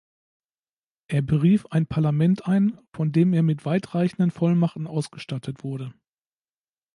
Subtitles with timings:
[1.09, 5.93] Er berief ein Parlament ein, von dem er mit weitreichende Vollmachten ausgestattet wurde.